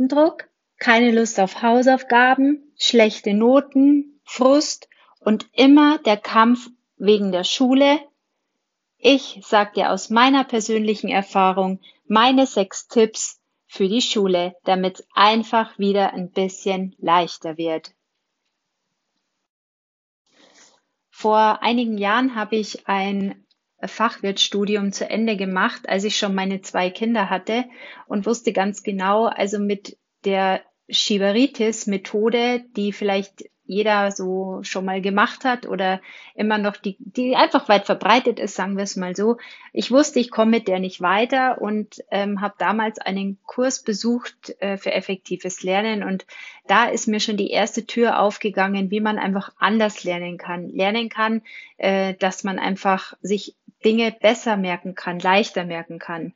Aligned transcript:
Notendruck, 0.00 0.48
keine 0.78 1.10
Lust 1.10 1.38
auf 1.40 1.60
Hausaufgaben, 1.60 2.72
schlechte 2.78 3.34
Noten, 3.34 4.18
Frust 4.24 4.88
und 5.20 5.46
immer 5.52 5.98
der 5.98 6.16
Kampf 6.16 6.70
wegen 6.96 7.32
der 7.32 7.44
Schule. 7.44 8.00
Ich 8.96 9.40
sag 9.42 9.74
dir 9.74 9.90
aus 9.90 10.08
meiner 10.08 10.44
persönlichen 10.44 11.08
Erfahrung 11.08 11.80
meine 12.06 12.46
sechs 12.46 12.88
Tipps 12.88 13.42
für 13.66 13.88
die 13.88 14.00
Schule, 14.00 14.56
damit 14.64 15.00
es 15.00 15.06
einfach 15.12 15.78
wieder 15.78 16.14
ein 16.14 16.30
bisschen 16.30 16.96
leichter 16.98 17.58
wird. 17.58 17.92
Vor 21.10 21.62
einigen 21.62 21.98
Jahren 21.98 22.36
habe 22.36 22.56
ich 22.56 22.88
ein 22.88 23.44
Fachwirtstudium 23.82 24.92
zu 24.92 25.08
Ende 25.08 25.36
gemacht, 25.36 25.88
als 25.88 26.04
ich 26.04 26.16
schon 26.16 26.34
meine 26.34 26.60
zwei 26.62 26.90
Kinder 26.90 27.30
hatte 27.30 27.64
und 28.06 28.26
wusste 28.26 28.52
ganz 28.52 28.82
genau, 28.82 29.26
also 29.26 29.58
mit 29.58 29.96
der 30.24 30.62
Shibaritis-Methode, 30.88 32.64
die 32.76 32.92
vielleicht 32.92 33.44
jeder 33.70 34.10
so 34.10 34.58
schon 34.62 34.84
mal 34.84 35.00
gemacht 35.00 35.44
hat 35.44 35.64
oder 35.64 36.00
immer 36.34 36.58
noch 36.58 36.76
die, 36.76 36.96
die 36.98 37.36
einfach 37.36 37.68
weit 37.68 37.86
verbreitet 37.86 38.40
ist, 38.40 38.56
sagen 38.56 38.76
wir 38.76 38.82
es 38.82 38.96
mal 38.96 39.14
so. 39.14 39.36
Ich 39.72 39.92
wusste, 39.92 40.18
ich 40.18 40.32
komme 40.32 40.50
mit 40.50 40.66
der 40.66 40.80
nicht 40.80 41.00
weiter 41.00 41.62
und 41.62 42.02
ähm, 42.10 42.40
habe 42.40 42.56
damals 42.58 42.98
einen 42.98 43.38
Kurs 43.46 43.84
besucht 43.84 44.56
äh, 44.58 44.76
für 44.76 44.92
effektives 44.92 45.62
Lernen 45.62 46.02
und 46.02 46.26
da 46.66 46.86
ist 46.86 47.06
mir 47.06 47.20
schon 47.20 47.36
die 47.36 47.52
erste 47.52 47.86
Tür 47.86 48.18
aufgegangen, 48.18 48.90
wie 48.90 49.00
man 49.00 49.20
einfach 49.20 49.52
anders 49.60 50.02
lernen 50.02 50.36
kann. 50.36 50.68
Lernen 50.68 51.08
kann, 51.08 51.42
äh, 51.76 52.14
dass 52.14 52.42
man 52.42 52.58
einfach 52.58 53.14
sich 53.22 53.54
Dinge 53.84 54.12
besser 54.12 54.56
merken 54.56 54.94
kann, 54.94 55.18
leichter 55.18 55.64
merken 55.64 55.98
kann. 55.98 56.34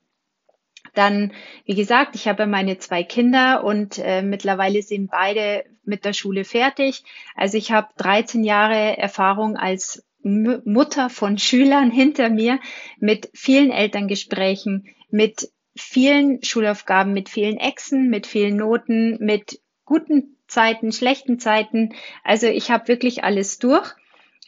Dann, 0.93 1.33
wie 1.65 1.75
gesagt, 1.75 2.15
ich 2.15 2.29
habe 2.29 2.47
meine 2.47 2.79
zwei 2.79 3.03
Kinder 3.03 3.65
und 3.65 3.99
äh, 3.99 4.23
mittlerweile 4.23 4.83
sind 4.83 5.11
beide 5.11 5.65
mit 5.85 6.05
der 6.05 6.13
Schule 6.13 6.45
fertig. 6.45 7.03
Also 7.35 7.57
ich 7.57 7.73
habe 7.73 7.89
13 7.97 8.45
Jahre 8.45 8.97
Erfahrung 8.99 9.57
als 9.57 10.05
M 10.23 10.63
Mutter 10.65 11.11
von 11.11 11.39
Schülern 11.47 11.91
hinter 11.91 12.29
mir 12.29 12.61
mit 12.99 13.31
vielen 13.35 13.71
Elterngesprächen, 13.71 14.89
mit 15.11 15.51
vielen 15.77 16.43
Schulaufgaben, 16.45 17.13
mit 17.13 17.29
vielen 17.29 17.57
Exen, 17.57 18.09
mit 18.09 18.27
vielen 18.27 18.57
Noten, 18.57 19.19
mit 19.25 19.61
guten 19.85 20.37
Zeiten, 20.47 20.93
schlechten 20.93 21.39
Zeiten. 21.39 21.95
Also 22.23 22.47
ich 22.47 22.71
habe 22.71 22.89
wirklich 22.89 23.25
alles 23.25 23.59
durch. 23.59 23.91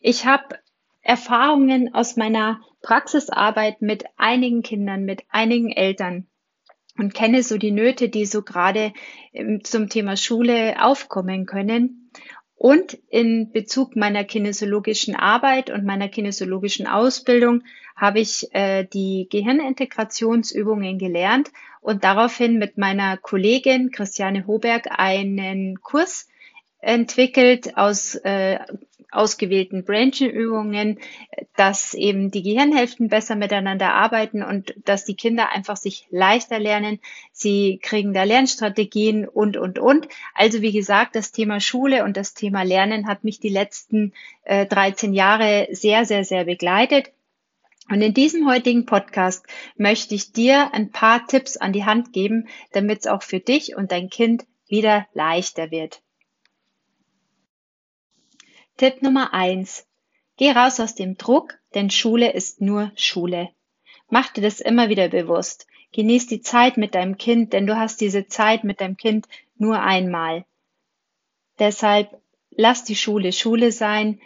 Ich 0.00 0.26
habe 0.26 0.58
Erfahrungen 1.02 1.94
aus 1.94 2.16
meiner 2.16 2.60
Praxisarbeit 2.86 3.82
mit 3.82 4.04
einigen 4.16 4.62
Kindern, 4.62 5.04
mit 5.04 5.24
einigen 5.28 5.72
Eltern 5.72 6.28
und 6.96 7.14
kenne 7.14 7.42
so 7.42 7.58
die 7.58 7.72
Nöte, 7.72 8.08
die 8.08 8.26
so 8.26 8.42
gerade 8.42 8.92
ähm, 9.32 9.64
zum 9.64 9.88
Thema 9.88 10.16
Schule 10.16 10.76
aufkommen 10.80 11.46
können. 11.46 12.12
Und 12.54 12.96
in 13.10 13.50
Bezug 13.50 13.96
meiner 13.96 14.22
kinesiologischen 14.22 15.16
Arbeit 15.16 15.68
und 15.68 15.84
meiner 15.84 16.08
kinesiologischen 16.08 16.86
Ausbildung 16.86 17.64
habe 17.96 18.20
ich 18.20 18.54
äh, 18.54 18.84
die 18.84 19.26
Gehirnintegrationsübungen 19.32 20.96
gelernt 20.96 21.50
und 21.80 22.04
daraufhin 22.04 22.56
mit 22.56 22.78
meiner 22.78 23.16
Kollegin 23.16 23.90
Christiane 23.90 24.46
Hoberg 24.46 24.86
einen 24.96 25.80
Kurs 25.82 26.28
entwickelt 26.78 27.76
aus 27.76 28.14
äh, 28.14 28.60
ausgewählten 29.10 29.84
Branchenübungen, 29.84 30.98
dass 31.56 31.94
eben 31.94 32.30
die 32.30 32.42
Gehirnhälften 32.42 33.08
besser 33.08 33.36
miteinander 33.36 33.94
arbeiten 33.94 34.42
und 34.42 34.74
dass 34.84 35.04
die 35.04 35.14
Kinder 35.14 35.50
einfach 35.50 35.76
sich 35.76 36.06
leichter 36.10 36.58
lernen. 36.58 37.00
Sie 37.32 37.78
kriegen 37.82 38.12
da 38.12 38.24
Lernstrategien 38.24 39.26
und, 39.26 39.56
und, 39.56 39.78
und. 39.78 40.08
Also 40.34 40.62
wie 40.62 40.72
gesagt, 40.72 41.16
das 41.16 41.32
Thema 41.32 41.60
Schule 41.60 42.04
und 42.04 42.16
das 42.16 42.34
Thema 42.34 42.62
Lernen 42.62 43.06
hat 43.06 43.24
mich 43.24 43.40
die 43.40 43.48
letzten 43.48 44.12
äh, 44.44 44.66
13 44.66 45.14
Jahre 45.14 45.68
sehr, 45.70 46.04
sehr, 46.04 46.24
sehr 46.24 46.44
begleitet. 46.44 47.12
Und 47.88 48.02
in 48.02 48.14
diesem 48.14 48.48
heutigen 48.48 48.84
Podcast 48.84 49.46
möchte 49.76 50.14
ich 50.14 50.32
dir 50.32 50.74
ein 50.74 50.90
paar 50.90 51.26
Tipps 51.26 51.56
an 51.56 51.72
die 51.72 51.84
Hand 51.84 52.12
geben, 52.12 52.48
damit 52.72 53.00
es 53.00 53.06
auch 53.06 53.22
für 53.22 53.38
dich 53.38 53.76
und 53.76 53.92
dein 53.92 54.10
Kind 54.10 54.44
wieder 54.68 55.06
leichter 55.14 55.70
wird. 55.70 56.02
Tipp 58.76 59.00
Nummer 59.00 59.32
eins: 59.32 59.86
Geh 60.36 60.50
raus 60.50 60.80
aus 60.80 60.94
dem 60.94 61.16
Druck, 61.16 61.58
denn 61.74 61.88
Schule 61.88 62.32
ist 62.32 62.60
nur 62.60 62.92
Schule. 62.94 63.48
Mach 64.10 64.28
dir 64.32 64.42
das 64.42 64.60
immer 64.60 64.90
wieder 64.90 65.08
bewusst. 65.08 65.66
Genieß 65.92 66.26
die 66.26 66.42
Zeit 66.42 66.76
mit 66.76 66.94
deinem 66.94 67.16
Kind, 67.16 67.54
denn 67.54 67.66
du 67.66 67.76
hast 67.78 68.02
diese 68.02 68.26
Zeit 68.26 68.64
mit 68.64 68.82
deinem 68.82 68.98
Kind 68.98 69.26
nur 69.56 69.80
einmal. 69.80 70.44
Deshalb 71.58 72.20
lass 72.50 72.84
die 72.84 72.96
Schule 72.96 73.32
Schule 73.32 73.72
sein, 73.72 74.20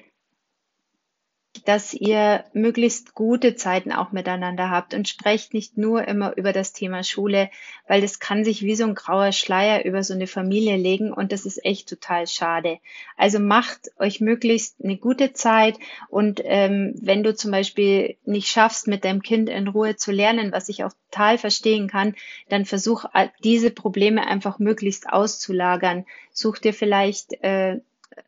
dass 1.64 1.94
ihr 1.94 2.44
möglichst 2.52 3.14
gute 3.14 3.56
Zeiten 3.56 3.92
auch 3.92 4.12
miteinander 4.12 4.70
habt 4.70 4.94
und 4.94 5.08
sprecht 5.08 5.52
nicht 5.52 5.76
nur 5.76 6.06
immer 6.06 6.36
über 6.36 6.52
das 6.52 6.72
Thema 6.72 7.02
Schule, 7.02 7.50
weil 7.88 8.00
das 8.00 8.20
kann 8.20 8.44
sich 8.44 8.62
wie 8.62 8.76
so 8.76 8.84
ein 8.84 8.94
grauer 8.94 9.32
Schleier 9.32 9.84
über 9.84 10.04
so 10.04 10.14
eine 10.14 10.28
Familie 10.28 10.76
legen 10.76 11.12
und 11.12 11.32
das 11.32 11.46
ist 11.46 11.64
echt 11.64 11.88
total 11.88 12.28
schade. 12.28 12.78
Also 13.16 13.40
macht 13.40 13.90
euch 13.98 14.20
möglichst 14.20 14.76
eine 14.82 14.96
gute 14.96 15.32
Zeit 15.32 15.76
und 16.08 16.40
ähm, 16.44 16.94
wenn 17.00 17.24
du 17.24 17.34
zum 17.34 17.50
Beispiel 17.50 18.16
nicht 18.24 18.48
schaffst, 18.48 18.86
mit 18.86 19.04
deinem 19.04 19.22
Kind 19.22 19.48
in 19.48 19.68
Ruhe 19.68 19.96
zu 19.96 20.12
lernen, 20.12 20.52
was 20.52 20.68
ich 20.68 20.84
auch 20.84 20.92
total 21.10 21.36
verstehen 21.36 21.88
kann, 21.88 22.14
dann 22.48 22.64
versuch 22.64 23.06
diese 23.42 23.70
Probleme 23.70 24.26
einfach 24.26 24.60
möglichst 24.60 25.12
auszulagern. 25.12 26.06
Such 26.32 26.58
dir 26.58 26.72
vielleicht 26.72 27.32
äh, 27.42 27.80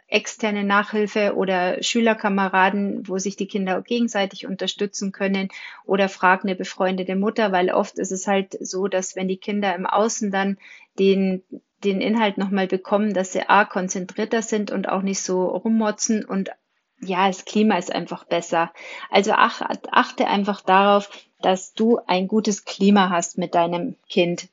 externe 0.09 0.65
Nachhilfe 0.65 1.35
oder 1.35 1.83
Schülerkameraden, 1.83 3.09
wo 3.09 3.19
sich 3.19 3.37
die 3.37 3.49
Kinder 3.49 3.83
gegenseitig 3.83 4.47
unterstützen 4.47 5.11
können 5.13 5.49
oder 5.85 6.09
frag 6.09 6.45
eine 6.45 6.55
befreundete 6.55 7.17
Mutter, 7.17 7.51
weil 7.51 7.71
oft 7.71 7.99
ist 7.99 8.13
es 8.13 8.27
halt 8.27 8.57
so, 8.61 8.89
dass 8.89 9.17
wenn 9.17 9.29
die 9.29 9.39
Kinder 9.39 9.75
im 9.75 9.87
Außen 9.87 10.31
dann 10.31 10.59
den 10.99 11.43
den 11.85 12.01
Inhalt 12.01 12.39
nochmal 12.39 12.69
bekommen, 12.69 13.13
dass 13.13 13.33
sie 13.33 13.49
A, 13.49 13.65
konzentrierter 13.65 14.43
sind 14.43 14.71
und 14.71 14.89
auch 14.89 15.03
nicht 15.03 15.21
so 15.21 15.47
rummotzen 15.47 16.25
und 16.25 16.51
ja, 17.01 17.27
das 17.27 17.45
Klima 17.45 17.77
ist 17.77 17.93
einfach 17.93 18.23
besser. 18.25 18.73
Also 19.11 19.33
ach, 19.35 19.61
achte 19.91 20.29
einfach 20.29 20.61
darauf, 20.61 21.11
dass 21.41 21.75
du 21.75 21.99
ein 22.07 22.29
gutes 22.29 22.65
Klima 22.65 23.11
hast 23.11 23.39
mit 23.39 23.57
deinem 23.57 23.97
Kind. 24.09 24.49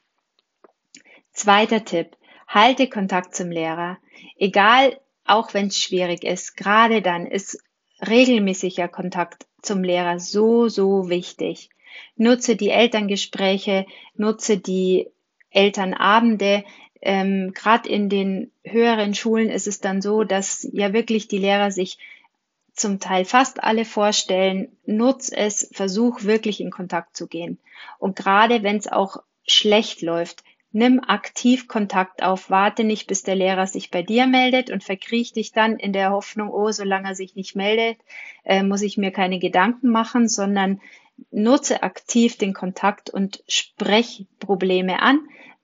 Zweiter 1.31 1.85
Tipp. 1.85 2.17
Halte 2.47 2.89
Kontakt 2.89 3.35
zum 3.35 3.51
Lehrer. 3.51 3.99
Egal, 4.35 4.99
auch 5.29 5.53
wenn 5.53 5.67
es 5.67 5.77
schwierig 5.77 6.23
ist. 6.23 6.57
Gerade 6.57 7.01
dann 7.01 7.25
ist 7.25 7.63
regelmäßiger 8.05 8.87
Kontakt 8.87 9.45
zum 9.61 9.83
Lehrer 9.83 10.19
so, 10.19 10.67
so 10.69 11.09
wichtig. 11.09 11.69
Nutze 12.15 12.55
die 12.55 12.69
Elterngespräche, 12.69 13.85
nutze 14.15 14.57
die 14.57 15.07
Elternabende. 15.49 16.63
Ähm, 17.01 17.53
Gerade 17.53 17.89
in 17.89 18.09
den 18.09 18.51
höheren 18.63 19.15
Schulen 19.15 19.49
ist 19.49 19.67
es 19.67 19.79
dann 19.79 20.01
so, 20.01 20.23
dass 20.23 20.67
ja 20.71 20.93
wirklich 20.93 21.27
die 21.27 21.37
Lehrer 21.37 21.71
sich 21.71 21.97
zum 22.73 22.99
Teil 22.99 23.25
fast 23.25 23.63
alle 23.63 23.85
vorstellen. 23.85 24.71
Nutz 24.85 25.29
es, 25.29 25.69
versuch 25.73 26.23
wirklich 26.23 26.61
in 26.61 26.71
Kontakt 26.71 27.15
zu 27.15 27.27
gehen. 27.27 27.59
Und 27.97 28.15
gerade 28.15 28.63
wenn 28.63 28.77
es 28.77 28.87
auch 28.87 29.17
schlecht 29.45 30.01
läuft, 30.01 30.43
Nimm 30.71 30.99
aktiv 30.99 31.67
Kontakt 31.67 32.21
auf, 32.21 32.51
warte 32.51 32.83
nicht, 32.83 33.07
bis 33.07 33.23
der 33.23 33.35
Lehrer 33.35 33.65
sich 33.65 33.89
bei 33.89 34.03
dir 34.03 34.27
meldet 34.27 34.69
und 34.69 34.83
verkriech 34.83 35.33
dich 35.33 35.51
dann 35.51 35.77
in 35.77 35.93
der 35.93 36.11
Hoffnung, 36.11 36.49
oh, 36.49 36.71
solange 36.71 37.09
er 37.09 37.15
sich 37.15 37.35
nicht 37.35 37.55
meldet, 37.55 37.97
äh, 38.43 38.61
muss 38.61 38.83
ich 38.83 38.97
mir 38.97 39.11
keine 39.11 39.39
Gedanken 39.39 39.89
machen, 39.89 40.27
sondern 40.27 40.79
nutze 41.31 41.81
aktiv 41.81 42.37
den 42.37 42.53
Kontakt 42.53 43.09
und 43.09 43.43
sprech 43.47 44.27
Probleme 44.39 45.01
an, 45.01 45.19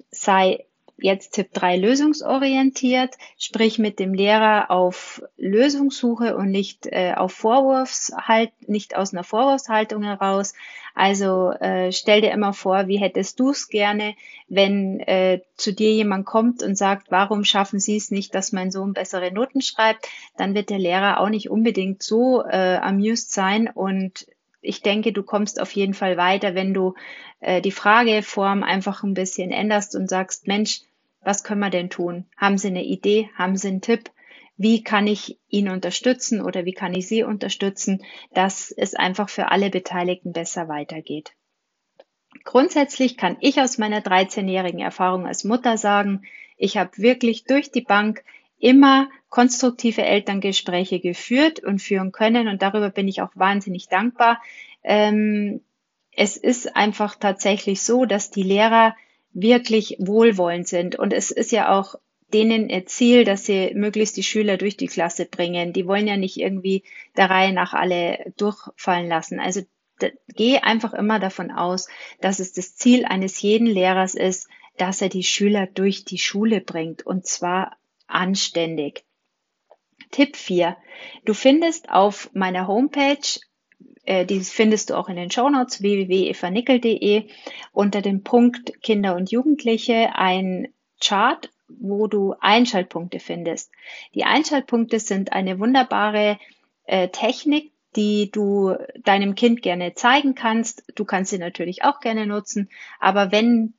sei 0.10 0.66
jetzt 0.98 1.34
Tipp 1.34 1.50
3 1.54 1.78
lösungsorientiert, 1.78 3.16
sprich 3.38 3.80
mit 3.80 4.00
dem 4.00 4.14
Lehrer 4.14 4.72
auf 4.72 5.22
Lösungssuche 5.38 6.36
und 6.36 6.52
nicht 6.52 6.88
äh, 6.88 7.14
auf 7.16 7.34
Vorwurfshalt, 7.34 8.52
nicht 8.68 8.96
aus 8.96 9.14
einer 9.14 9.24
Vorwurfshaltung 9.24 10.04
heraus. 10.04 10.54
Also 10.94 11.52
äh, 11.52 11.92
stell 11.92 12.22
dir 12.22 12.32
immer 12.32 12.54
vor, 12.54 12.88
wie 12.88 12.98
hättest 12.98 13.40
du 13.42 13.50
es 13.50 13.68
gerne, 13.68 14.16
wenn 14.48 15.02
äh, 15.02 15.42
zu 15.58 15.74
dir 15.74 15.92
jemand 15.92 16.26
kommt 16.26 16.64
und 16.64 16.78
sagt, 16.78 17.12
warum 17.12 17.44
schaffen 17.44 17.82
Sie 17.82 17.98
es 17.98 18.12
nicht, 18.12 18.34
dass 18.34 18.54
mein 18.54 18.72
Sohn 18.72 18.94
bessere 18.94 19.34
Noten 19.34 19.62
schreibt, 19.62 20.08
dann 20.38 20.56
wird 20.56 20.70
der 20.70 20.80
Lehrer 20.80 21.20
auch 21.20 21.30
nicht 21.30 21.50
unbedingt 21.50 22.02
so 22.02 22.44
äh, 22.46 22.78
amused 22.78 23.34
sein 23.34 23.68
und 23.68 24.26
ich 24.66 24.82
denke, 24.82 25.14
du 25.14 25.24
kommst 25.24 25.62
auf 25.62 25.72
jeden 25.72 25.94
Fall 25.94 26.18
weiter, 26.18 26.56
wenn 26.56 26.74
du 26.74 26.96
äh, 27.40 27.62
die 27.62 27.72
Frageform 27.72 28.64
einfach 28.64 29.04
ein 29.04 29.14
bisschen 29.14 29.52
änderst 29.52 29.96
und 29.96 30.10
sagst, 30.10 30.48
Mensch, 30.48 30.82
was 31.22 31.44
können 31.44 31.62
wir 31.62 31.70
denn 31.70 31.90
tun? 31.90 32.26
Haben 32.38 32.58
Sie 32.58 32.68
eine 32.68 32.84
Idee? 32.84 33.30
Haben 33.36 33.58
Sie 33.58 33.68
einen 33.68 33.82
Tipp? 33.82 34.12
Wie 34.58 34.84
kann 34.84 35.08
ich 35.08 35.38
ihn 35.50 35.70
unterstützen 35.70 36.42
oder 36.42 36.66
wie 36.66 36.74
kann 36.74 36.94
ich 36.94 37.08
Sie 37.08 37.24
unterstützen, 37.24 38.04
dass 38.34 38.72
es 38.72 38.96
einfach 38.96 39.30
für 39.30 39.52
alle 39.52 39.70
Beteiligten 39.70 40.32
besser 40.32 40.70
weitergeht? 40.70 41.34
Grundsätzlich 42.44 43.18
kann 43.18 43.38
ich 43.42 43.60
aus 43.60 43.78
meiner 43.78 44.02
13-jährigen 44.02 44.80
Erfahrung 44.80 45.26
als 45.26 45.44
Mutter 45.44 45.78
sagen, 45.78 46.24
ich 46.58 46.78
habe 46.78 46.98
wirklich 46.98 47.44
durch 47.46 47.72
die 47.72 47.82
Bank 47.82 48.24
immer 48.60 49.10
konstruktive 49.30 50.04
Elterngespräche 50.04 51.00
geführt 51.00 51.60
und 51.60 51.80
führen 51.80 52.12
können 52.12 52.48
und 52.48 52.62
darüber 52.62 52.90
bin 52.90 53.08
ich 53.08 53.22
auch 53.22 53.32
wahnsinnig 53.36 53.88
dankbar. 53.90 54.42
Ähm, 54.84 55.62
es 56.12 56.38
ist 56.38 56.76
einfach 56.76 57.16
tatsächlich 57.16 57.82
so, 57.82 58.06
dass 58.06 58.32
die 58.32 58.44
Lehrer 58.44 58.96
wirklich 59.34 59.98
wohlwollend 60.00 60.68
sind 60.68 60.96
und 60.96 61.12
es 61.12 61.32
ist 61.32 61.52
ja 61.52 61.78
auch 61.78 61.96
denen 62.34 62.70
ihr 62.70 62.86
Ziel, 62.86 63.24
dass 63.24 63.46
sie 63.46 63.72
möglichst 63.76 64.18
die 64.18 64.24
Schüler 64.24 64.58
durch 64.58 64.78
die 64.78 64.88
Klasse 64.88 65.26
bringen. 65.26 65.74
Die 65.74 65.88
wollen 65.88 66.08
ja 66.08 66.18
nicht 66.18 66.38
irgendwie 66.38 66.84
der 67.18 67.30
Reihe 67.30 67.54
nach 67.54 67.74
alle 67.74 68.34
durchfallen 68.38 69.08
lassen. 69.08 69.40
Also 69.40 69.62
geh 70.34 70.58
einfach 70.60 70.94
immer 70.94 71.20
davon 71.20 71.52
aus, 71.52 71.88
dass 72.22 72.40
es 72.40 72.54
das 72.54 72.76
Ziel 72.76 73.06
eines 73.06 73.42
jeden 73.42 73.68
Lehrers 73.68 74.16
ist, 74.16 74.50
dass 74.78 75.02
er 75.02 75.10
die 75.10 75.24
Schüler 75.24 75.68
durch 75.68 76.04
die 76.04 76.18
Schule 76.18 76.62
bringt 76.62 77.06
und 77.06 77.26
zwar 77.26 77.78
anständig. 78.08 79.06
Tipp 80.12 80.36
4. 80.36 80.78
Du 81.26 81.34
findest 81.34 81.90
auf 81.90 82.30
meiner 82.34 82.68
Homepage, 82.68 83.40
äh, 84.06 84.26
die 84.26 84.40
findest 84.42 84.90
du 84.90 84.96
auch 84.96 85.10
in 85.10 85.16
den 85.16 85.32
Shownotes 85.32 85.82
www.evanickel.de 85.82 87.28
unter 87.72 88.02
dem 88.02 88.24
Punkt 88.24 88.82
Kinder 88.82 89.16
und 89.16 89.32
Jugendliche 89.32 90.16
ein 90.16 90.74
Chart, 91.02 91.50
wo 91.68 92.08
du 92.08 92.36
Einschaltpunkte 92.40 93.20
findest. 93.20 93.72
Die 94.14 94.24
Einschaltpunkte 94.24 95.00
sind 95.00 95.34
eine 95.34 95.60
wunderbare 95.60 96.38
äh, 96.86 97.10
Technik, 97.10 97.72
die 97.96 98.30
du 98.32 98.76
deinem 99.04 99.36
Kind 99.36 99.62
gerne 99.62 99.94
zeigen 99.96 100.36
kannst. 100.36 100.84
Du 100.96 101.06
kannst 101.06 101.32
sie 101.32 101.38
natürlich 101.38 101.84
auch 101.84 102.00
gerne 102.00 102.26
nutzen, 102.26 102.70
aber 103.00 103.32
wenn 103.32 103.74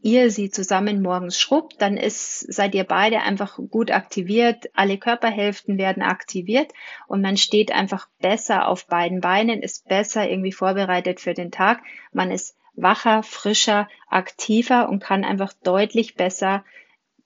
ihr 0.00 0.30
sie 0.30 0.50
zusammen 0.50 1.02
morgens 1.02 1.38
schrubbt, 1.38 1.82
dann 1.82 1.96
ist, 1.96 2.40
seid 2.52 2.74
ihr 2.74 2.84
beide 2.84 3.20
einfach 3.20 3.58
gut 3.70 3.90
aktiviert, 3.90 4.70
alle 4.74 4.98
Körperhälften 4.98 5.78
werden 5.78 6.02
aktiviert 6.02 6.72
und 7.06 7.20
man 7.20 7.36
steht 7.36 7.72
einfach 7.72 8.08
besser 8.20 8.68
auf 8.68 8.86
beiden 8.86 9.20
Beinen, 9.20 9.62
ist 9.62 9.88
besser 9.88 10.28
irgendwie 10.28 10.52
vorbereitet 10.52 11.20
für 11.20 11.34
den 11.34 11.50
Tag. 11.50 11.82
Man 12.12 12.30
ist 12.30 12.56
wacher, 12.74 13.22
frischer, 13.22 13.88
aktiver 14.08 14.88
und 14.88 15.02
kann 15.02 15.24
einfach 15.24 15.52
deutlich 15.52 16.14
besser 16.14 16.64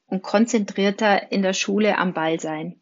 und 0.07 0.23
konzentrierter 0.23 1.31
in 1.31 1.43
der 1.43 1.53
Schule 1.53 1.99
am 1.99 2.15
Ball 2.15 2.41
sein. 2.41 2.82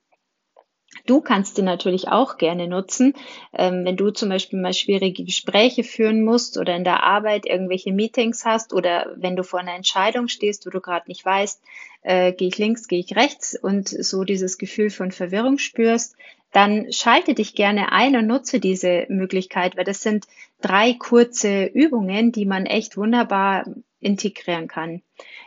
Du 1.06 1.20
kannst 1.20 1.56
die 1.56 1.62
natürlich 1.62 2.08
auch 2.08 2.36
gerne 2.36 2.66
nutzen, 2.66 3.14
ähm, 3.52 3.84
wenn 3.84 3.96
du 3.96 4.10
zum 4.10 4.28
Beispiel 4.28 4.60
mal 4.60 4.72
schwierige 4.72 5.24
Gespräche 5.24 5.84
führen 5.84 6.24
musst 6.24 6.58
oder 6.58 6.74
in 6.74 6.84
der 6.84 7.04
Arbeit 7.04 7.46
irgendwelche 7.46 7.92
Meetings 7.92 8.44
hast 8.44 8.72
oder 8.72 9.12
wenn 9.16 9.36
du 9.36 9.44
vor 9.44 9.60
einer 9.60 9.74
Entscheidung 9.74 10.28
stehst, 10.28 10.66
wo 10.66 10.70
du 10.70 10.80
gerade 10.80 11.08
nicht 11.08 11.24
weißt, 11.24 11.62
äh, 12.02 12.32
gehe 12.32 12.48
ich 12.48 12.58
links, 12.58 12.88
gehe 12.88 12.98
ich 12.98 13.14
rechts 13.14 13.56
und 13.60 13.88
so 13.88 14.24
dieses 14.24 14.58
Gefühl 14.58 14.90
von 14.90 15.12
Verwirrung 15.12 15.58
spürst, 15.58 16.16
dann 16.52 16.92
schalte 16.92 17.34
dich 17.34 17.54
gerne 17.54 17.92
ein 17.92 18.16
und 18.16 18.26
nutze 18.26 18.58
diese 18.58 19.06
Möglichkeit, 19.08 19.76
weil 19.76 19.84
das 19.84 20.02
sind 20.02 20.26
drei 20.60 20.94
kurze 20.94 21.66
Übungen, 21.66 22.32
die 22.32 22.46
man 22.46 22.66
echt 22.66 22.96
wunderbar 22.96 23.64
integrieren 24.00 24.66
kann. 24.66 25.02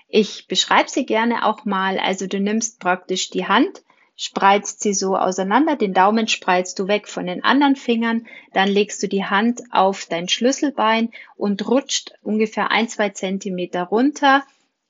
Ich 0.08 0.48
beschreibe 0.48 0.90
sie 0.90 1.06
gerne 1.06 1.46
auch 1.46 1.66
mal. 1.66 2.00
Also 2.00 2.28
du 2.28 2.40
nimmst 2.40 2.80
praktisch 2.80 3.30
die 3.30 3.48
Hand, 3.48 3.84
spreizt 4.16 4.82
sie 4.82 4.94
so 4.94 5.18
auseinander, 5.18 5.76
den 5.76 5.94
Daumen 5.94 6.28
spreizt 6.28 6.78
du 6.80 6.88
weg 6.88 7.08
von 7.08 7.26
den 7.26 7.44
anderen 7.44 7.76
Fingern, 7.76 8.28
dann 8.54 8.70
legst 8.70 9.02
du 9.02 9.08
die 9.08 9.26
Hand 9.26 9.64
auf 9.72 10.06
dein 10.06 10.30
Schlüsselbein 10.30 11.12
und 11.36 11.68
rutscht 11.68 12.14
ungefähr 12.22 12.72
ein, 12.72 12.88
zwei 12.88 13.10
Zentimeter 13.10 13.84
runter 13.84 14.44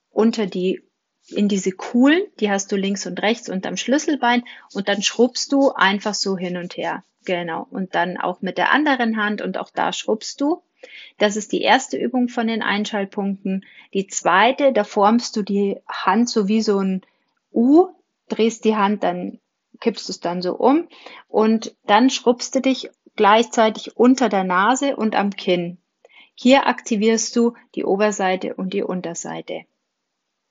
unter 0.09 0.45
die 0.45 0.81
in 1.29 1.47
diese 1.47 1.71
Kuhlen, 1.71 2.21
die 2.39 2.51
hast 2.51 2.71
du 2.71 2.75
links 2.75 3.05
und 3.05 3.21
rechts 3.21 3.49
unterm 3.49 3.77
Schlüsselbein 3.77 4.43
und 4.73 4.89
dann 4.89 5.01
schrubbst 5.01 5.51
du 5.53 5.71
einfach 5.71 6.13
so 6.13 6.37
hin 6.37 6.57
und 6.57 6.75
her. 6.75 7.03
Genau. 7.25 7.65
Und 7.69 7.95
dann 7.95 8.17
auch 8.17 8.41
mit 8.41 8.57
der 8.57 8.71
anderen 8.71 9.15
Hand 9.15 9.41
und 9.41 9.57
auch 9.57 9.69
da 9.69 9.93
schrubbst 9.93 10.41
du. 10.41 10.61
Das 11.17 11.37
ist 11.37 11.53
die 11.53 11.61
erste 11.61 11.97
Übung 11.97 12.27
von 12.27 12.47
den 12.47 12.61
Einschaltpunkten. 12.61 13.65
Die 13.93 14.07
zweite, 14.07 14.73
da 14.73 14.83
formst 14.83 15.37
du 15.37 15.41
die 15.41 15.77
Hand 15.87 16.29
so 16.29 16.49
wie 16.49 16.61
so 16.61 16.79
ein 16.79 17.01
U, 17.53 17.87
drehst 18.29 18.65
die 18.65 18.75
Hand, 18.75 19.03
dann 19.03 19.39
kippst 19.79 20.07
du 20.07 20.11
es 20.11 20.19
dann 20.19 20.41
so 20.41 20.55
um 20.55 20.87
und 21.27 21.75
dann 21.85 22.09
schrubbst 22.09 22.55
du 22.55 22.61
dich 22.61 22.89
gleichzeitig 23.15 23.97
unter 23.97 24.29
der 24.29 24.43
Nase 24.43 24.95
und 24.95 25.15
am 25.15 25.31
Kinn. 25.31 25.77
Hier 26.35 26.67
aktivierst 26.67 27.35
du 27.35 27.53
die 27.75 27.85
Oberseite 27.85 28.55
und 28.55 28.73
die 28.73 28.83
Unterseite. 28.83 29.65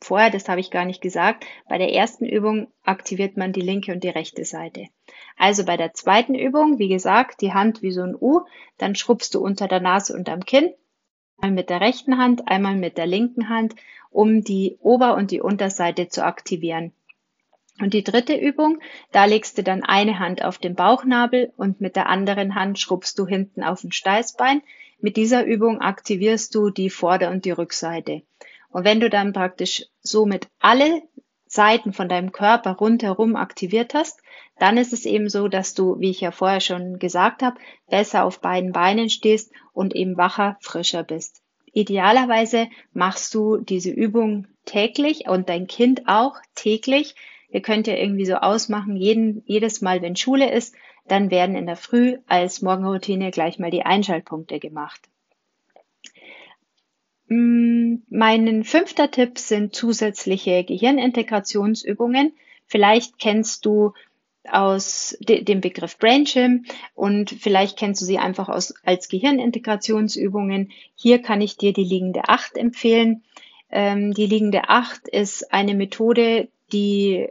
Vorher, 0.00 0.30
das 0.30 0.48
habe 0.48 0.60
ich 0.60 0.72
gar 0.72 0.84
nicht 0.84 1.00
gesagt, 1.00 1.46
bei 1.68 1.78
der 1.78 1.92
ersten 1.92 2.26
Übung 2.26 2.68
aktiviert 2.82 3.36
man 3.36 3.52
die 3.52 3.60
linke 3.60 3.92
und 3.92 4.02
die 4.02 4.08
rechte 4.08 4.44
Seite. 4.44 4.88
Also 5.36 5.64
bei 5.64 5.76
der 5.76 5.94
zweiten 5.94 6.34
Übung, 6.34 6.78
wie 6.80 6.88
gesagt, 6.88 7.40
die 7.40 7.52
Hand 7.52 7.82
wie 7.82 7.92
so 7.92 8.02
ein 8.02 8.16
U, 8.20 8.40
dann 8.78 8.96
schrubbst 8.96 9.34
du 9.34 9.40
unter 9.40 9.68
der 9.68 9.80
Nase 9.80 10.14
und 10.14 10.28
am 10.28 10.44
Kinn, 10.44 10.72
einmal 11.36 11.54
mit 11.54 11.70
der 11.70 11.80
rechten 11.80 12.18
Hand, 12.18 12.48
einmal 12.48 12.74
mit 12.74 12.98
der 12.98 13.06
linken 13.06 13.48
Hand, 13.48 13.76
um 14.10 14.42
die 14.42 14.76
Ober- 14.80 15.14
und 15.14 15.30
die 15.30 15.40
Unterseite 15.40 16.08
zu 16.08 16.24
aktivieren. 16.24 16.92
Und 17.82 17.94
die 17.94 18.04
dritte 18.04 18.36
Übung, 18.36 18.78
da 19.10 19.24
legst 19.24 19.58
du 19.58 19.64
dann 19.64 19.82
eine 19.82 20.20
Hand 20.20 20.44
auf 20.44 20.58
den 20.58 20.76
Bauchnabel 20.76 21.52
und 21.56 21.80
mit 21.80 21.96
der 21.96 22.08
anderen 22.08 22.54
Hand 22.54 22.78
schrubbst 22.78 23.18
du 23.18 23.26
hinten 23.26 23.64
auf 23.64 23.80
den 23.80 23.90
Steißbein. 23.90 24.62
Mit 25.00 25.16
dieser 25.16 25.44
Übung 25.44 25.80
aktivierst 25.80 26.54
du 26.54 26.70
die 26.70 26.90
Vorder- 26.90 27.32
und 27.32 27.44
die 27.44 27.50
Rückseite. 27.50 28.22
Und 28.70 28.84
wenn 28.84 29.00
du 29.00 29.10
dann 29.10 29.32
praktisch 29.32 29.86
somit 30.00 30.46
alle 30.60 31.02
Seiten 31.46 31.92
von 31.92 32.08
deinem 32.08 32.30
Körper 32.30 32.70
rundherum 32.76 33.34
aktiviert 33.34 33.94
hast, 33.94 34.20
dann 34.60 34.76
ist 34.76 34.92
es 34.92 35.04
eben 35.04 35.28
so, 35.28 35.48
dass 35.48 35.74
du, 35.74 35.98
wie 35.98 36.10
ich 36.10 36.20
ja 36.20 36.30
vorher 36.30 36.60
schon 36.60 37.00
gesagt 37.00 37.42
habe, 37.42 37.58
besser 37.90 38.24
auf 38.24 38.40
beiden 38.40 38.70
Beinen 38.70 39.10
stehst 39.10 39.50
und 39.72 39.96
eben 39.96 40.16
wacher, 40.16 40.56
frischer 40.60 41.02
bist. 41.02 41.42
Idealerweise 41.72 42.68
machst 42.92 43.34
du 43.34 43.56
diese 43.56 43.90
Übung 43.90 44.46
täglich 44.66 45.26
und 45.26 45.48
dein 45.48 45.66
Kind 45.66 46.02
auch 46.06 46.36
täglich, 46.54 47.16
Ihr 47.52 47.60
könnt 47.60 47.86
ja 47.86 47.94
irgendwie 47.94 48.24
so 48.24 48.34
ausmachen, 48.34 48.96
jeden, 48.96 49.42
jedes 49.46 49.82
Mal, 49.82 50.00
wenn 50.00 50.16
Schule 50.16 50.50
ist, 50.50 50.74
dann 51.06 51.30
werden 51.30 51.54
in 51.54 51.66
der 51.66 51.76
Früh 51.76 52.18
als 52.26 52.62
Morgenroutine 52.62 53.30
gleich 53.30 53.58
mal 53.58 53.70
die 53.70 53.84
Einschaltpunkte 53.84 54.58
gemacht. 54.58 55.02
Mm, 57.28 57.96
mein 58.08 58.64
fünfter 58.64 59.10
Tipp 59.10 59.38
sind 59.38 59.74
zusätzliche 59.74 60.64
Gehirnintegrationsübungen. 60.64 62.32
Vielleicht 62.66 63.18
kennst 63.18 63.66
du 63.66 63.92
aus 64.48 65.16
de 65.20 65.44
dem 65.44 65.60
Begriff 65.60 65.98
Brain 65.98 66.66
und 66.94 67.30
vielleicht 67.30 67.78
kennst 67.78 68.00
du 68.00 68.06
sie 68.06 68.18
einfach 68.18 68.48
aus, 68.48 68.74
als 68.82 69.08
Gehirnintegrationsübungen. 69.08 70.72
Hier 70.94 71.20
kann 71.20 71.42
ich 71.42 71.58
dir 71.58 71.72
die 71.72 71.84
liegende 71.84 72.28
Acht 72.28 72.56
empfehlen. 72.56 73.22
Ähm, 73.70 74.14
die 74.14 74.26
liegende 74.26 74.68
Acht 74.68 75.06
ist 75.06 75.52
eine 75.52 75.74
Methode, 75.74 76.48
die 76.72 77.28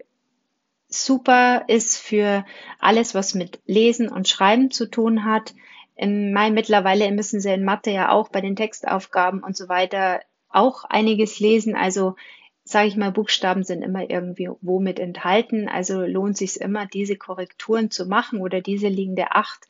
super 0.92 1.64
ist 1.68 1.98
für 1.98 2.46
alles, 2.80 3.16
was 3.16 3.34
mit 3.34 3.60
Lesen 3.66 4.10
und 4.10 4.28
Schreiben 4.28 4.72
zu 4.72 4.90
tun 4.90 5.26
hat. 5.26 5.54
In 5.96 6.34
Mai 6.34 6.52
mittlerweile 6.52 7.12
müssen 7.12 7.40
sie 7.40 7.54
in 7.54 7.64
Mathe 7.64 7.92
ja 7.92 8.12
auch 8.12 8.30
bei 8.30 8.42
den 8.42 8.56
Textaufgaben 8.56 9.44
und 9.44 9.56
so 9.56 9.70
weiter 9.70 10.22
auch 10.50 10.84
einiges 10.84 11.40
lesen. 11.40 11.76
Also 11.76 12.16
sage 12.64 12.88
ich 12.88 12.96
mal, 12.96 13.12
Buchstaben 13.12 13.64
sind 13.64 13.82
immer 13.82 14.10
irgendwie 14.10 14.50
womit 14.62 15.00
enthalten. 15.00 15.68
Also 15.68 16.02
lohnt 16.02 16.38
sich 16.38 16.60
immer, 16.62 16.86
diese 16.86 17.16
Korrekturen 17.16 17.90
zu 17.90 18.06
machen 18.06 18.42
oder 18.42 18.62
diese 18.62 18.88
liegende 18.88 19.32
Acht 19.32 19.68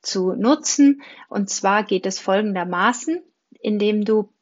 zu 0.00 0.32
nutzen. 0.34 1.02
Und 1.28 1.50
zwar 1.50 1.84
geht 1.84 2.06
es 2.06 2.18
folgendermaßen, 2.18 3.22
indem 3.60 4.04
du 4.04 4.32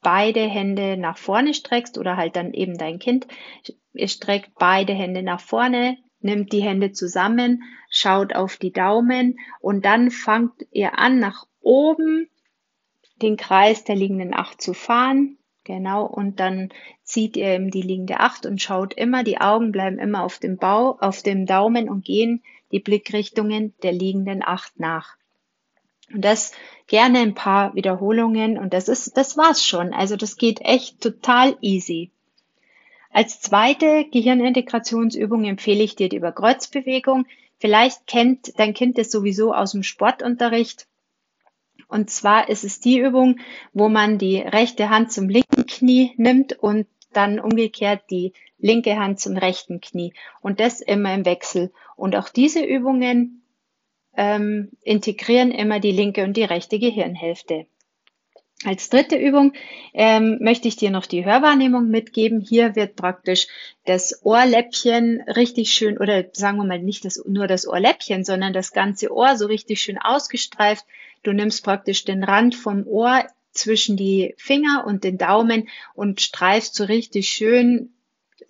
beide 0.00 0.40
Hände 0.40 0.96
nach 0.96 1.18
vorne 1.18 1.54
streckst 1.54 1.98
oder 1.98 2.16
halt 2.16 2.36
dann 2.36 2.52
eben 2.52 2.76
dein 2.76 2.98
Kind 2.98 3.26
streckt 4.06 4.52
beide 4.58 4.92
Hände 4.92 5.22
nach 5.22 5.40
vorne, 5.40 5.98
nimmt 6.20 6.52
die 6.52 6.62
Hände 6.62 6.92
zusammen, 6.92 7.62
schaut 7.90 8.34
auf 8.34 8.56
die 8.56 8.72
Daumen 8.72 9.38
und 9.60 9.84
dann 9.84 10.10
fangt 10.10 10.66
ihr 10.70 10.98
an, 10.98 11.18
nach 11.18 11.46
oben 11.60 12.28
den 13.20 13.36
Kreis 13.36 13.84
der 13.84 13.96
liegenden 13.96 14.34
Acht 14.34 14.60
zu 14.60 14.74
fahren. 14.74 15.38
Genau, 15.64 16.04
und 16.04 16.40
dann 16.40 16.70
zieht 17.04 17.36
ihr 17.36 17.54
eben 17.54 17.70
die 17.70 17.82
liegende 17.82 18.18
Acht 18.18 18.46
und 18.46 18.60
schaut 18.60 18.94
immer, 18.94 19.22
die 19.22 19.40
Augen 19.40 19.70
bleiben 19.70 19.98
immer 19.98 20.24
auf 20.24 20.38
dem 20.38 20.56
Bau, 20.56 20.98
auf 21.00 21.22
dem 21.22 21.46
Daumen 21.46 21.88
und 21.88 22.04
gehen 22.04 22.42
die 22.72 22.80
Blickrichtungen 22.80 23.74
der 23.82 23.92
liegenden 23.92 24.42
Acht 24.42 24.80
nach. 24.80 25.16
Und 26.12 26.24
das 26.24 26.52
gerne 26.88 27.20
ein 27.20 27.34
paar 27.34 27.74
Wiederholungen 27.74 28.58
und 28.58 28.72
das 28.72 28.88
ist, 28.88 29.16
das 29.16 29.36
war's 29.36 29.64
schon. 29.64 29.94
Also 29.94 30.16
das 30.16 30.36
geht 30.36 30.60
echt 30.60 31.00
total 31.00 31.56
easy. 31.60 32.11
Als 33.12 33.40
zweite 33.40 34.06
Gehirnintegrationsübung 34.10 35.44
empfehle 35.44 35.82
ich 35.82 35.96
dir 35.96 36.08
die 36.08 36.16
Überkreuzbewegung. 36.16 37.26
Vielleicht 37.58 38.06
kennt 38.06 38.58
dein 38.58 38.72
Kind 38.72 38.96
das 38.96 39.10
sowieso 39.10 39.54
aus 39.54 39.72
dem 39.72 39.82
Sportunterricht. 39.82 40.86
Und 41.88 42.08
zwar 42.08 42.48
ist 42.48 42.64
es 42.64 42.80
die 42.80 42.98
Übung, 42.98 43.38
wo 43.74 43.90
man 43.90 44.16
die 44.16 44.38
rechte 44.38 44.88
Hand 44.88 45.12
zum 45.12 45.28
linken 45.28 45.66
Knie 45.66 46.14
nimmt 46.16 46.54
und 46.54 46.86
dann 47.12 47.38
umgekehrt 47.38 48.04
die 48.10 48.32
linke 48.58 48.96
Hand 48.96 49.20
zum 49.20 49.36
rechten 49.36 49.82
Knie. 49.82 50.14
Und 50.40 50.58
das 50.58 50.80
immer 50.80 51.12
im 51.12 51.26
Wechsel. 51.26 51.70
Und 51.96 52.16
auch 52.16 52.30
diese 52.30 52.64
Übungen 52.64 53.42
ähm, 54.16 54.70
integrieren 54.80 55.50
immer 55.50 55.80
die 55.80 55.92
linke 55.92 56.24
und 56.24 56.36
die 56.36 56.44
rechte 56.44 56.78
Gehirnhälfte. 56.78 57.66
Als 58.64 58.90
dritte 58.90 59.16
Übung 59.16 59.54
ähm, 59.92 60.38
möchte 60.40 60.68
ich 60.68 60.76
dir 60.76 60.90
noch 60.90 61.06
die 61.06 61.24
Hörwahrnehmung 61.24 61.88
mitgeben. 61.88 62.40
Hier 62.40 62.76
wird 62.76 62.94
praktisch 62.94 63.48
das 63.86 64.24
Ohrläppchen 64.24 65.20
richtig 65.22 65.72
schön, 65.72 65.98
oder 65.98 66.24
sagen 66.32 66.58
wir 66.58 66.64
mal 66.64 66.78
nicht 66.78 67.04
das, 67.04 67.22
nur 67.26 67.48
das 67.48 67.66
Ohrläppchen, 67.66 68.24
sondern 68.24 68.52
das 68.52 68.72
ganze 68.72 69.12
Ohr 69.12 69.36
so 69.36 69.46
richtig 69.46 69.80
schön 69.80 69.98
ausgestreift. 69.98 70.84
Du 71.24 71.32
nimmst 71.32 71.64
praktisch 71.64 72.04
den 72.04 72.22
Rand 72.22 72.54
vom 72.54 72.86
Ohr 72.86 73.24
zwischen 73.50 73.96
die 73.96 74.34
Finger 74.38 74.84
und 74.86 75.02
den 75.02 75.18
Daumen 75.18 75.68
und 75.94 76.20
streifst 76.20 76.74
so 76.74 76.84
richtig 76.84 77.28
schön 77.28 77.92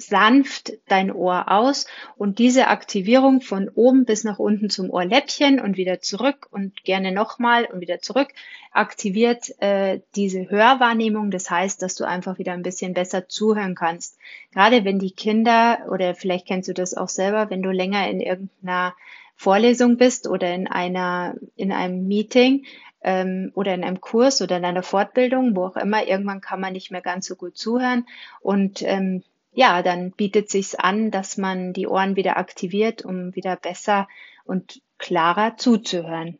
sanft 0.06 0.72
dein 0.88 1.12
Ohr 1.12 1.50
aus 1.50 1.86
und 2.16 2.38
diese 2.38 2.68
Aktivierung 2.68 3.40
von 3.40 3.68
oben 3.68 4.04
bis 4.04 4.24
nach 4.24 4.38
unten 4.38 4.70
zum 4.70 4.90
Ohrläppchen 4.90 5.60
und 5.60 5.76
wieder 5.76 6.00
zurück 6.00 6.48
und 6.50 6.84
gerne 6.84 7.12
nochmal 7.12 7.64
und 7.64 7.80
wieder 7.80 8.00
zurück 8.00 8.28
aktiviert 8.72 9.52
äh, 9.60 10.00
diese 10.16 10.50
Hörwahrnehmung. 10.50 11.30
Das 11.30 11.50
heißt, 11.50 11.82
dass 11.82 11.94
du 11.94 12.04
einfach 12.04 12.38
wieder 12.38 12.52
ein 12.52 12.62
bisschen 12.62 12.94
besser 12.94 13.28
zuhören 13.28 13.74
kannst. 13.74 14.18
Gerade 14.52 14.84
wenn 14.84 14.98
die 14.98 15.12
Kinder 15.12 15.86
oder 15.90 16.14
vielleicht 16.14 16.46
kennst 16.46 16.68
du 16.68 16.74
das 16.74 16.94
auch 16.94 17.08
selber, 17.08 17.50
wenn 17.50 17.62
du 17.62 17.70
länger 17.70 18.08
in 18.08 18.20
irgendeiner 18.20 18.94
Vorlesung 19.36 19.96
bist 19.96 20.28
oder 20.28 20.54
in 20.54 20.68
einer 20.68 21.34
in 21.56 21.72
einem 21.72 22.06
Meeting 22.06 22.64
ähm, 23.02 23.52
oder 23.54 23.74
in 23.74 23.84
einem 23.84 24.00
Kurs 24.00 24.40
oder 24.40 24.56
in 24.56 24.64
einer 24.64 24.82
Fortbildung, 24.82 25.56
wo 25.56 25.66
auch 25.66 25.76
immer, 25.76 26.06
irgendwann 26.06 26.40
kann 26.40 26.60
man 26.60 26.72
nicht 26.72 26.90
mehr 26.90 27.00
ganz 27.00 27.26
so 27.26 27.36
gut 27.36 27.56
zuhören 27.56 28.06
und 28.40 28.82
ähm, 28.82 29.22
ja, 29.52 29.82
dann 29.82 30.12
bietet 30.12 30.50
sich's 30.50 30.74
an, 30.74 31.10
dass 31.10 31.36
man 31.36 31.72
die 31.72 31.86
Ohren 31.86 32.16
wieder 32.16 32.36
aktiviert, 32.36 33.04
um 33.04 33.34
wieder 33.34 33.56
besser 33.56 34.08
und 34.44 34.80
klarer 34.98 35.56
zuzuhören. 35.56 36.38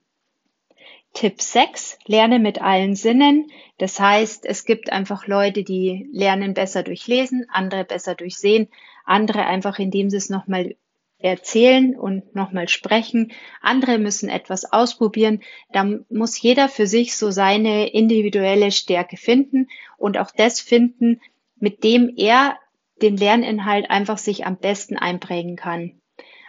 Tipp 1.13 1.43
6, 1.43 1.99
lerne 2.07 2.39
mit 2.39 2.63
allen 2.63 2.97
Sinnen. 2.97 3.51
Das 3.77 4.01
heißt, 4.01 4.47
es 4.47 4.65
gibt 4.65 4.91
einfach 4.91 5.27
Leute, 5.27 5.63
die 5.63 6.09
lernen 6.11 6.55
besser 6.55 6.83
durch 6.83 7.07
Lesen, 7.07 7.47
andere 7.51 7.85
besser 7.85 8.15
durch 8.15 8.39
Sehen, 8.39 8.69
andere 9.05 9.45
einfach, 9.45 9.79
indem 9.79 10.09
sie 10.09 10.17
es 10.17 10.31
nochmal 10.31 10.75
erzählen 11.19 11.95
und 11.97 12.35
nochmal 12.35 12.69
sprechen. 12.69 13.33
Andere 13.61 13.99
müssen 13.99 14.31
etwas 14.31 14.73
ausprobieren. 14.73 15.43
Da 15.71 15.85
muss 16.09 16.41
jeder 16.41 16.69
für 16.69 16.87
sich 16.87 17.17
so 17.17 17.31
seine 17.31 17.93
individuelle 17.93 18.73
Stärke 18.73 19.19
finden 19.19 19.69
und 19.99 20.17
auch 20.17 20.31
das 20.31 20.61
finden, 20.61 21.21
mit 21.57 21.85
dem 21.85 22.13
er 22.17 22.57
den 23.01 23.17
Lerninhalt 23.17 23.91
einfach 23.91 24.19
sich 24.19 24.47
am 24.47 24.57
besten 24.57 24.97
einprägen 24.97 25.57
kann. 25.57 26.01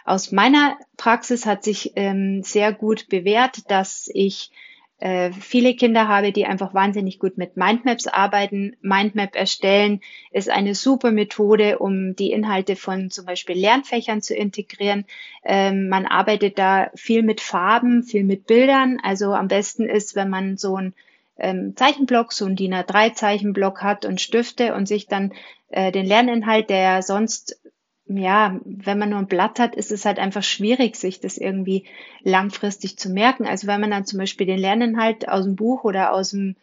Aus 0.04 0.32
meiner 0.32 0.76
Praxis 0.96 1.46
hat 1.46 1.64
sich 1.64 1.92
ähm, 1.96 2.42
sehr 2.42 2.72
gut 2.72 3.08
bewährt, 3.08 3.70
dass 3.70 4.10
ich 4.12 4.50
äh, 4.98 5.32
viele 5.32 5.74
Kinder 5.74 6.08
habe, 6.08 6.30
die 6.30 6.46
einfach 6.46 6.72
wahnsinnig 6.72 7.18
gut 7.18 7.36
mit 7.36 7.56
Mindmaps 7.56 8.06
arbeiten. 8.06 8.76
Mindmap 8.80 9.34
erstellen 9.34 10.00
ist 10.30 10.48
eine 10.48 10.74
super 10.74 11.10
Methode, 11.10 11.78
um 11.78 12.14
die 12.16 12.30
Inhalte 12.30 12.76
von 12.76 13.10
zum 13.10 13.26
Beispiel 13.26 13.56
Lernfächern 13.56 14.22
zu 14.22 14.34
integrieren. 14.34 15.04
Ähm, 15.42 15.88
man 15.88 16.06
arbeitet 16.06 16.58
da 16.58 16.90
viel 16.94 17.22
mit 17.22 17.40
Farben, 17.40 18.02
viel 18.02 18.24
mit 18.24 18.46
Bildern. 18.46 18.98
Also 19.02 19.32
am 19.32 19.48
besten 19.48 19.88
ist, 19.88 20.14
wenn 20.14 20.30
man 20.30 20.56
so 20.56 20.76
ein 20.76 20.94
ähm, 21.38 21.76
Zeichenblock, 21.76 22.32
so 22.32 22.46
ein 22.46 22.56
DIN 22.56 22.74
A3 22.74 23.14
Zeichenblock 23.14 23.82
hat 23.82 24.04
und 24.04 24.20
Stifte 24.20 24.74
und 24.74 24.86
sich 24.86 25.06
dann 25.06 25.32
äh, 25.74 25.90
den 25.90 26.06
Lerninhalt, 26.06 26.70
der 26.70 27.02
sonst 27.02 27.60
ja, 28.06 28.60
wenn 28.64 28.98
man 28.98 29.10
nur 29.10 29.18
ein 29.18 29.28
Blatt 29.28 29.58
hat, 29.58 29.74
ist 29.74 29.90
es 29.90 30.04
halt 30.04 30.18
einfach 30.18 30.42
schwierig, 30.42 30.96
sich 30.96 31.20
das 31.20 31.38
irgendwie 31.38 31.84
langfristig 32.22 32.98
zu 32.98 33.08
merken. 33.08 33.46
Also 33.46 33.66
wenn 33.66 33.80
man 33.80 33.90
dann 33.90 34.04
zum 34.04 34.18
Beispiel 34.18 34.46
den 34.46 34.58
Lerninhalt 34.58 35.26
aus 35.28 35.44
dem 35.44 35.56
Buch 35.56 35.84
oder 35.84 36.12
aus 36.12 36.30
dem 36.30 36.54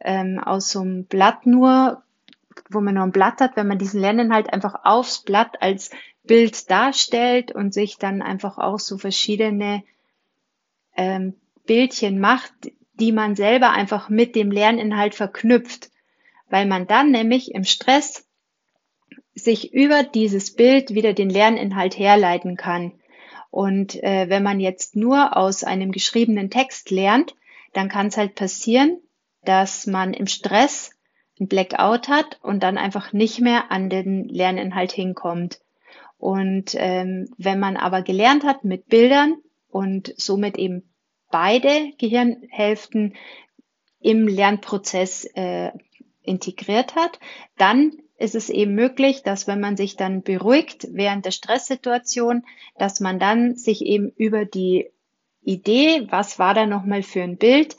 ähm, 0.00 0.38
aus 0.38 0.70
so 0.70 0.80
einem 0.80 1.04
Blatt 1.04 1.46
nur, 1.46 2.02
wo 2.70 2.80
man 2.80 2.94
nur 2.94 3.04
ein 3.04 3.12
Blatt 3.12 3.40
hat, 3.40 3.56
wenn 3.56 3.68
man 3.68 3.78
diesen 3.78 4.00
Lerninhalt 4.00 4.52
einfach 4.52 4.84
aufs 4.84 5.20
Blatt 5.20 5.60
als 5.62 5.90
Bild 6.24 6.70
darstellt 6.70 7.52
und 7.52 7.72
sich 7.72 7.98
dann 7.98 8.22
einfach 8.22 8.58
auch 8.58 8.78
so 8.80 8.98
verschiedene 8.98 9.84
ähm, 10.96 11.34
Bildchen 11.66 12.18
macht, 12.20 12.52
die 12.94 13.12
man 13.12 13.36
selber 13.36 13.70
einfach 13.70 14.08
mit 14.08 14.34
dem 14.34 14.50
Lerninhalt 14.50 15.14
verknüpft, 15.14 15.90
weil 16.48 16.66
man 16.66 16.86
dann 16.86 17.10
nämlich 17.10 17.54
im 17.54 17.64
Stress 17.64 18.25
sich 19.36 19.72
über 19.72 20.02
dieses 20.02 20.54
Bild 20.54 20.94
wieder 20.94 21.12
den 21.12 21.30
Lerninhalt 21.30 21.96
herleiten 21.96 22.56
kann. 22.56 22.92
Und 23.50 24.02
äh, 24.02 24.28
wenn 24.28 24.42
man 24.42 24.58
jetzt 24.60 24.96
nur 24.96 25.36
aus 25.36 25.62
einem 25.62 25.92
geschriebenen 25.92 26.50
Text 26.50 26.90
lernt, 26.90 27.36
dann 27.72 27.88
kann 27.88 28.08
es 28.08 28.16
halt 28.16 28.34
passieren, 28.34 28.98
dass 29.44 29.86
man 29.86 30.14
im 30.14 30.26
Stress 30.26 30.90
ein 31.38 31.48
Blackout 31.48 32.08
hat 32.08 32.38
und 32.42 32.62
dann 32.62 32.78
einfach 32.78 33.12
nicht 33.12 33.40
mehr 33.40 33.70
an 33.70 33.90
den 33.90 34.24
Lerninhalt 34.28 34.92
hinkommt. 34.92 35.60
Und 36.18 36.74
ähm, 36.78 37.28
wenn 37.36 37.60
man 37.60 37.76
aber 37.76 38.00
gelernt 38.00 38.44
hat 38.44 38.64
mit 38.64 38.88
Bildern 38.88 39.36
und 39.68 40.14
somit 40.16 40.56
eben 40.56 40.90
beide 41.30 41.92
Gehirnhälften 41.98 43.14
im 44.00 44.26
Lernprozess 44.26 45.26
äh, 45.34 45.72
integriert 46.22 46.94
hat, 46.94 47.18
dann 47.58 47.92
ist 48.18 48.34
es 48.34 48.50
eben 48.50 48.74
möglich, 48.74 49.22
dass 49.22 49.46
wenn 49.46 49.60
man 49.60 49.76
sich 49.76 49.96
dann 49.96 50.22
beruhigt 50.22 50.88
während 50.92 51.24
der 51.24 51.30
Stresssituation, 51.30 52.44
dass 52.78 53.00
man 53.00 53.18
dann 53.18 53.56
sich 53.56 53.84
eben 53.84 54.10
über 54.16 54.44
die 54.44 54.90
Idee, 55.42 56.06
was 56.10 56.38
war 56.38 56.54
da 56.54 56.66
nochmal 56.66 57.02
für 57.02 57.22
ein 57.22 57.36
Bild, 57.36 57.76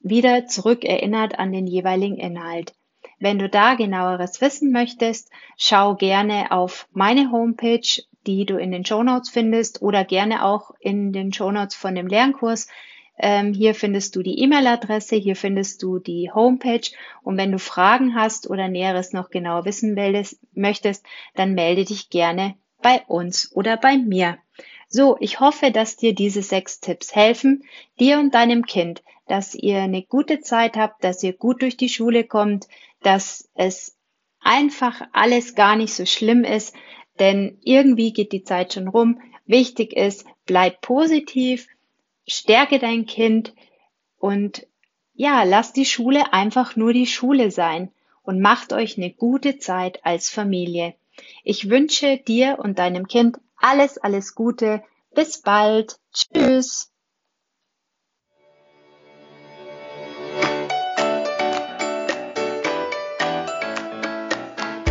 wieder 0.00 0.46
zurückerinnert 0.46 1.38
an 1.38 1.52
den 1.52 1.66
jeweiligen 1.66 2.18
Inhalt. 2.18 2.74
Wenn 3.18 3.38
du 3.38 3.48
da 3.48 3.74
genaueres 3.74 4.40
wissen 4.40 4.72
möchtest, 4.72 5.30
schau 5.56 5.94
gerne 5.94 6.50
auf 6.50 6.86
meine 6.92 7.30
Homepage 7.30 8.02
die 8.26 8.44
du 8.44 8.58
in 8.58 8.72
den 8.72 8.84
Show 8.84 9.02
Notes 9.02 9.30
findest 9.30 9.82
oder 9.82 10.04
gerne 10.04 10.44
auch 10.44 10.72
in 10.80 11.12
den 11.12 11.32
Show 11.32 11.50
Notes 11.50 11.74
von 11.74 11.94
dem 11.94 12.08
Lernkurs. 12.08 12.68
Ähm, 13.18 13.54
hier 13.54 13.74
findest 13.74 14.14
du 14.14 14.22
die 14.22 14.40
E-Mail-Adresse, 14.40 15.16
hier 15.16 15.36
findest 15.36 15.82
du 15.82 15.98
die 15.98 16.30
Homepage 16.32 16.90
und 17.22 17.38
wenn 17.38 17.52
du 17.52 17.58
Fragen 17.58 18.14
hast 18.14 18.50
oder 18.50 18.68
Näheres 18.68 19.12
noch 19.12 19.30
genau 19.30 19.64
wissen 19.64 19.96
möchtest, 20.52 21.04
dann 21.34 21.54
melde 21.54 21.84
dich 21.84 22.10
gerne 22.10 22.56
bei 22.82 23.02
uns 23.06 23.50
oder 23.52 23.76
bei 23.76 23.96
mir. 23.96 24.38
So, 24.88 25.16
ich 25.18 25.40
hoffe, 25.40 25.70
dass 25.70 25.96
dir 25.96 26.14
diese 26.14 26.42
sechs 26.42 26.80
Tipps 26.80 27.14
helfen, 27.14 27.64
dir 27.98 28.18
und 28.18 28.34
deinem 28.34 28.66
Kind, 28.66 29.02
dass 29.26 29.54
ihr 29.54 29.78
eine 29.80 30.02
gute 30.02 30.40
Zeit 30.40 30.76
habt, 30.76 31.02
dass 31.02 31.22
ihr 31.22 31.32
gut 31.32 31.62
durch 31.62 31.76
die 31.76 31.88
Schule 31.88 32.24
kommt, 32.24 32.68
dass 33.02 33.48
es 33.54 33.96
einfach 34.40 35.00
alles 35.12 35.54
gar 35.54 35.74
nicht 35.76 35.94
so 35.94 36.06
schlimm 36.06 36.44
ist, 36.44 36.74
denn 37.18 37.58
irgendwie 37.62 38.12
geht 38.12 38.32
die 38.32 38.44
Zeit 38.44 38.74
schon 38.74 38.88
rum. 38.88 39.20
Wichtig 39.46 39.96
ist, 39.96 40.26
bleib 40.44 40.80
positiv, 40.80 41.66
stärke 42.26 42.78
dein 42.78 43.06
Kind 43.06 43.54
und 44.18 44.66
ja, 45.14 45.44
lasst 45.44 45.76
die 45.76 45.86
Schule 45.86 46.32
einfach 46.32 46.76
nur 46.76 46.92
die 46.92 47.06
Schule 47.06 47.50
sein 47.50 47.90
und 48.22 48.40
macht 48.40 48.72
euch 48.72 48.98
eine 48.98 49.10
gute 49.10 49.58
Zeit 49.58 50.04
als 50.04 50.28
Familie. 50.28 50.94
Ich 51.44 51.70
wünsche 51.70 52.18
dir 52.18 52.58
und 52.58 52.78
deinem 52.78 53.08
Kind 53.08 53.38
alles, 53.56 53.96
alles 53.98 54.34
Gute. 54.34 54.82
Bis 55.14 55.40
bald. 55.40 55.98
Tschüss. 56.12 56.92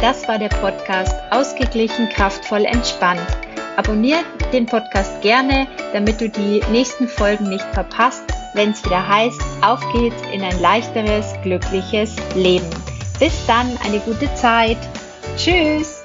Das 0.01 0.27
war 0.27 0.37
der 0.37 0.49
Podcast 0.49 1.15
Ausgeglichen, 1.31 2.09
kraftvoll, 2.09 2.65
entspannt 2.65 3.44
Abonniere 3.77 4.23
den 4.53 4.65
Podcast 4.65 5.21
gerne, 5.21 5.67
damit 5.93 6.21
du 6.21 6.29
die 6.29 6.61
nächsten 6.71 7.07
Folgen 7.07 7.49
nicht 7.49 7.65
verpasst, 7.73 8.23
wenn 8.53 8.71
es 8.71 8.83
wieder 8.85 9.05
heißt, 9.05 9.41
auf 9.61 9.81
geht's 9.91 10.21
in 10.33 10.41
ein 10.41 10.59
leichteres, 10.61 11.33
glückliches 11.43 12.15
Leben. 12.35 12.69
Bis 13.19 13.45
dann, 13.45 13.77
eine 13.85 13.99
gute 13.99 14.33
Zeit. 14.35 14.77
Tschüss. 15.37 16.04